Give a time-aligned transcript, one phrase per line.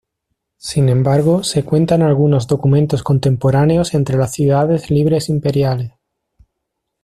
[0.57, 5.91] Sin embargo, se cuenta en algunos documentos contemporáneos entre las Ciudades Libres Imperiales.